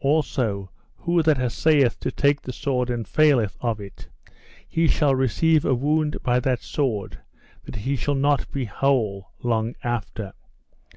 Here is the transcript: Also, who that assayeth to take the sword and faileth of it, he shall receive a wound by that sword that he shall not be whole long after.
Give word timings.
Also, 0.00 0.70
who 0.98 1.24
that 1.24 1.40
assayeth 1.40 1.98
to 1.98 2.12
take 2.12 2.40
the 2.40 2.52
sword 2.52 2.88
and 2.88 3.08
faileth 3.08 3.56
of 3.60 3.80
it, 3.80 4.06
he 4.68 4.86
shall 4.86 5.12
receive 5.12 5.64
a 5.64 5.74
wound 5.74 6.22
by 6.22 6.38
that 6.38 6.60
sword 6.62 7.18
that 7.64 7.74
he 7.74 7.96
shall 7.96 8.14
not 8.14 8.48
be 8.52 8.64
whole 8.64 9.32
long 9.42 9.74
after. 9.82 10.34